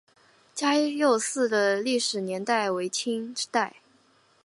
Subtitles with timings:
[0.55, 3.75] 嘉佑寺的历史年代为清代。